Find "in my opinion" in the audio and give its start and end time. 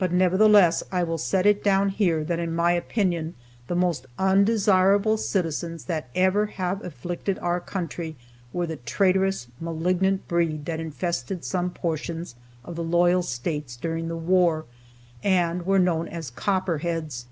2.40-3.36